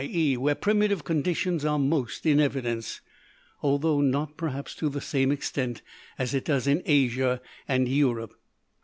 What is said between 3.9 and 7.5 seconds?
not, perhaps, to the same extent as it does in Asia